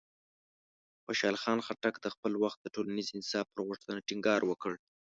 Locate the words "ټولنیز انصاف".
2.75-3.45